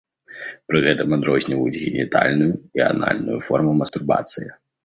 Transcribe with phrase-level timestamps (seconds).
[0.69, 2.49] Пры гэтым адрозніваюць генітальную
[2.81, 4.53] і анальную формы мастурбацыі.